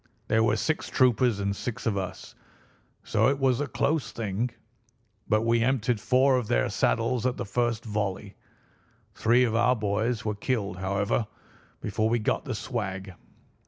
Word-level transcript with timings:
There 0.29 0.43
were 0.43 0.55
six 0.55 0.89
troopers 0.89 1.39
and 1.39 1.55
six 1.55 1.85
of 1.85 1.95
us, 1.95 2.33
so 3.03 3.27
it 3.27 3.37
was 3.37 3.61
a 3.61 3.67
close 3.67 4.11
thing, 4.11 4.49
but 5.29 5.43
we 5.43 5.61
emptied 5.61 6.01
four 6.01 6.37
of 6.37 6.47
their 6.47 6.71
saddles 6.71 7.23
at 7.27 7.37
the 7.37 7.45
first 7.45 7.85
volley. 7.85 8.33
Three 9.13 9.43
of 9.43 9.53
our 9.55 9.75
boys 9.75 10.25
were 10.25 10.33
killed, 10.33 10.77
however, 10.77 11.27
before 11.81 12.09
we 12.09 12.17
got 12.17 12.45
the 12.45 12.55
swag. 12.55 13.13